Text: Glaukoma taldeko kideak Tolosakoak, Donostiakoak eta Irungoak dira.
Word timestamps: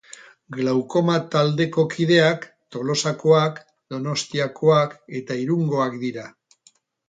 Glaukoma 0.55 1.17
taldeko 1.35 1.83
kideak 1.91 2.49
Tolosakoak, 2.77 3.61
Donostiakoak 3.95 4.99
eta 5.23 5.41
Irungoak 5.47 6.05
dira. 6.09 6.29